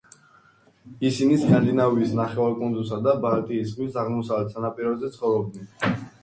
[1.09, 6.01] ისინი სკანდინავიის ნახევარკუნძულსა და ბალტიის ზღვის აღმოსავლეთ სანაპიროზე ცხოვრობდნენ.